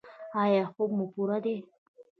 ایا 0.41 0.63
خوب 0.73 0.89
مو 0.97 1.05
پوره 1.13 1.37
دی؟ 1.43 1.55